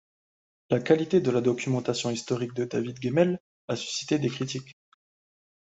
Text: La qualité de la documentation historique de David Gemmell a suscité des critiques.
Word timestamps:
La 0.71 0.79
qualité 0.79 1.21
de 1.21 1.29
la 1.29 1.41
documentation 1.41 2.09
historique 2.09 2.55
de 2.55 2.65
David 2.65 2.97
Gemmell 2.99 3.37
a 3.67 3.75
suscité 3.75 4.17
des 4.17 4.29
critiques. 4.29 4.75